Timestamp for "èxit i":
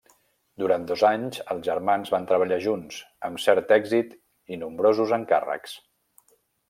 3.77-4.59